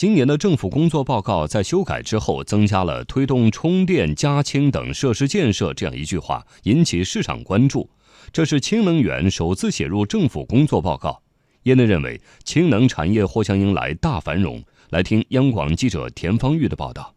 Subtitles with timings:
[0.00, 7.86] 今年的政府工作报告在修改之后，增加了推动充电、加氢等设施建设这样一句话，引起市场关注。
[8.32, 11.20] 这是氢能源首次写入政府工作报告。
[11.64, 14.64] 业内认为，氢能产业或将迎来大繁荣。
[14.88, 17.14] 来听央广记者田方玉的报道。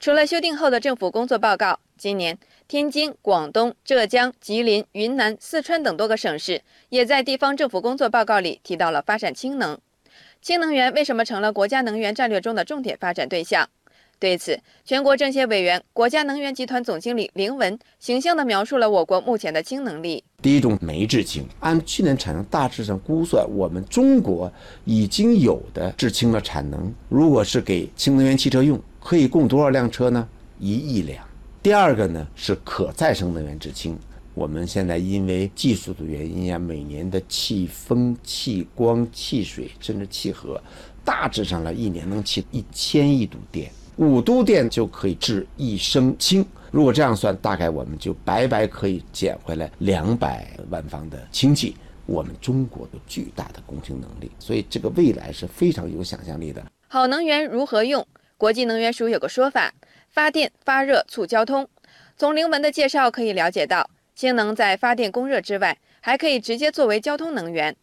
[0.00, 2.36] 除了修订后的政府工作报告，今年
[2.66, 9.78] 天津、广东、浙江、吉林、云南、四川等多个省市也在地方政府工作报告里提到了发展氢能。
[10.42, 13.68] 氢能源为什么成了国家能源战略中的重点发展对象？
[14.18, 20.24] 对此，全国政协委员、国家能源集团总经理林文形象地描述了我国目前的氢能力。
[20.40, 24.50] 第一种煤制氢，按去年产能大致上估算，我们中国
[24.86, 30.26] 已经有的制氢的产能，如果是给氢能源汽车用，可以供多少辆车呢？
[30.58, 31.22] 一亿辆。
[31.62, 33.98] 第二个呢是可再生能源制氢。
[34.40, 40.58] 我们现在因为技术的原因呀，每年的气风、气光、气水，甚至气核，
[41.04, 46.42] 大致上来一年能起一千亿度电，五度电就可以制一升氢。
[46.70, 51.76] 如果这样算，大概我们就白白可以捡回来两百万方的氢气。
[52.06, 56.64] 我们中国有巨大的供氢能力，所以这个未来是非常有想象力的。
[56.88, 58.06] 好能源如何用？
[58.38, 59.74] 国际能源署有个说法：
[60.08, 61.68] 发电发热促交通。
[62.16, 63.90] 从灵文的介绍可以了解到。
[64.14, 67.74] 氢能在发电供热之外，还可以直接作为交通能源。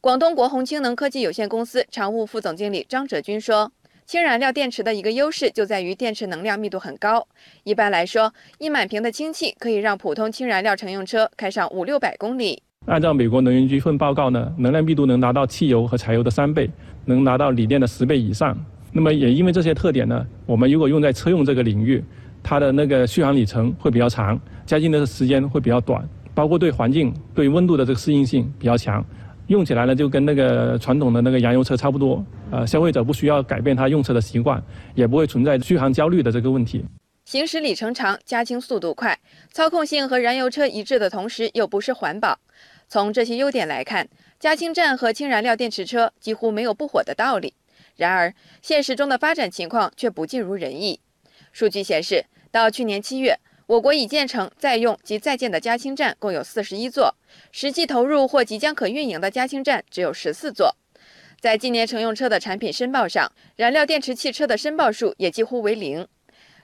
[0.00, 3.72] 广东国鸿氢能科技有限公司常务副总经理张哲军说
[4.04, 7.26] ：“氢燃料电池的一个优势就在于电池能量密度很高。
[7.62, 12.62] 一般来说，一满瓶的氢气可以让普通氢燃料乘用车开上五六百公里。
[12.86, 16.70] 按照美国能源局一份报告呢，能量密度能达到汽油和柴油的三倍，
[17.06, 18.54] 能达到锂电的十倍以上。
[18.92, 22.04] 那么也因为这些特点呢，我们如果用在车用这个领域。”
[22.44, 29.02] 它的那个续航里程会比较长，加氢的时间会比较短，包括对环境、对温度的这个适应性比较强，
[29.46, 32.22] 用起来呢就跟那个传统的那个燃油车差不多。
[32.50, 34.62] 呃，消费者不需要改变他用车的习惯，
[34.94, 36.84] 也不会存在续航焦虑的这个问题。
[37.24, 39.18] 行驶里程长，加氢速度快，
[39.50, 42.38] 操控性和燃油车一致的同时又不失环保。
[42.86, 44.06] 从这些优点来看，
[44.38, 47.54] 加氢站和氢燃料电池车几乎没有不火的道理。
[47.96, 51.00] 然而，现实中的发展情况却不尽如人意。
[51.50, 52.26] 数据显示。
[52.54, 57.12] 到去年七月，我国已建成、在用及在建的加氢站共有四十一座，
[57.50, 60.76] 实际投入或即将可运营的加氢站只有十四座。
[61.40, 66.06] 在今年乘用车的产品申报上，燃料电池汽车的申报数也几乎为零。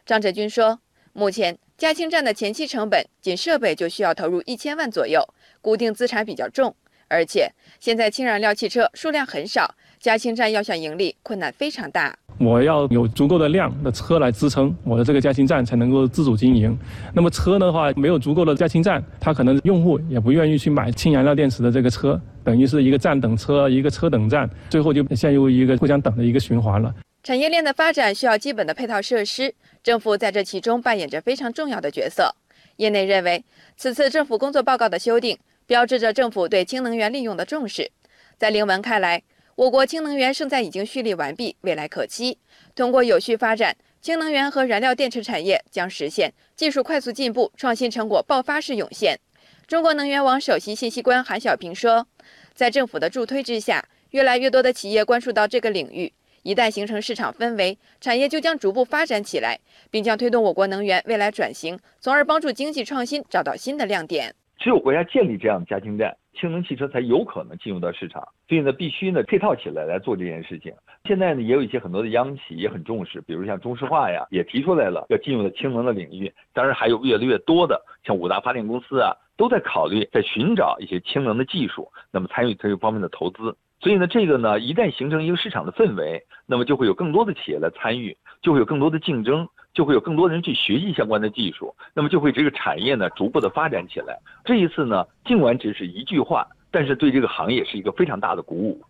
[0.07, 0.79] 张哲军说，
[1.13, 5.21] 目前加氢站的前期成本仅设备就需要投入一千万左右，
[5.61, 6.73] 固定资产比较重，
[7.09, 12.17] 而且现在氢燃料汽车数量很少，加氢站要想盈利困难非常大。
[12.41, 16.77] 我要有足够的量的车来支撑我的这个加氢站，才能够自主经营。
[17.13, 26.95] 那么车的话，没有足够的加氢站，它可能用户也不愿意去买氢燃料电池的这个车，等于是一个站等车，一个车等站，最后就陷入一个互相等的一个循环了。
[27.23, 32.35] 产业链的发展需要基本的配套设施，政府在这其中扮演着非常重要的角色。
[32.77, 33.45] 业内认为，
[33.77, 35.37] 此次政府工作报告的修订，
[35.67, 37.91] 标志着政府对氢能源利用的重视。
[38.39, 39.23] 在林文看来。
[39.57, 42.39] 我国氢能源胜在已经蓄力完毕，未来可期。
[42.75, 49.19] 通过有序发展，氢能源和燃料电池产业将实现技术快速进步、创新成果爆发式涌现。
[49.67, 52.07] 中国能源网首席信息官韩小平说
[52.55, 56.13] ：“在政府的助推之下，越来越多的企业关注到这个领域，
[56.43, 59.59] 一旦形成市场氛围，产业就将逐步发展起来，
[59.91, 64.35] 并将推动我国能源未来转型，从而帮助经济创新找到新的亮点。
[64.59, 70.73] 只有国家建立这样的加氢站。”氢能汽车才有可能进入到市场，所以呢，必须呢配套起来来做这件事情。
[71.05, 76.33] 现在呢，也有一些很多的央企也很重视，比如像中石化呀，也提出来了要进入到氢能的领域。
[76.53, 83.57] 当然，还有越来越多的像五大发电公司啊，都在考虑在寻找一些氢能的技术，那么参与这个方面的投资。
[83.81, 89.49] 所以呢，这个呢，一旦形成一个市场的氛围，那么就会有更多的企业来参与，就会有更多的竞争。
[89.73, 94.19] 就会有更多人去学习相关的技术，那么就会这个产业呢逐步的发展起来。
[94.45, 98.83] 这一次呢，尽管只是一句话，但是对这个行业是一个非常大的鼓舞。